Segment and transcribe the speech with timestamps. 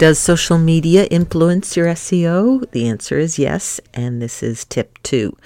[0.00, 2.70] Does social media influence your SEO?
[2.70, 5.36] The answer is yes, and this is tip two.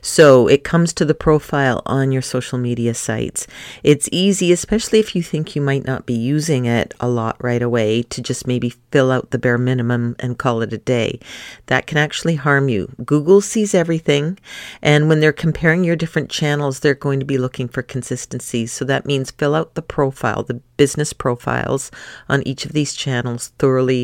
[0.00, 3.46] So it comes to the profile on your social media sites.
[3.84, 7.62] It's easy, especially if you think you might not be using it a lot right
[7.62, 11.20] away, to just maybe fill out the bare minimum and call it a day.
[11.66, 12.92] That can actually harm you.
[13.04, 14.40] Google sees everything,
[14.82, 18.66] and when they're comparing your different channels, they're going to be looking for consistency.
[18.66, 21.92] So that means fill out the profile, the business profiles
[22.26, 23.99] on each of these channels thoroughly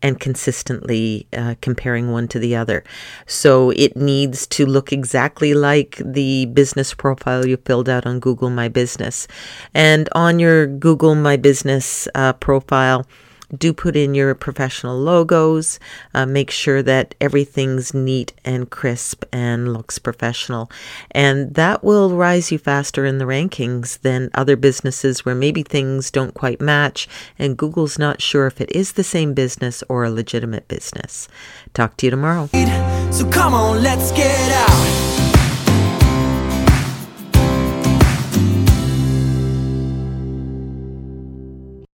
[0.00, 2.84] and consistently uh, comparing one to the other.
[3.26, 8.50] So it needs to look exactly like the business profile you filled out on Google
[8.50, 9.26] My Business.
[9.72, 13.06] And on your Google My Business uh, profile,
[13.56, 15.78] do put in your professional logos.
[16.14, 20.70] Uh, make sure that everything's neat and crisp and looks professional.
[21.10, 26.10] And that will rise you faster in the rankings than other businesses where maybe things
[26.10, 30.10] don't quite match and Google's not sure if it is the same business or a
[30.10, 31.28] legitimate business.
[31.72, 32.48] Talk to you tomorrow.
[33.10, 34.83] So come on, let's get out.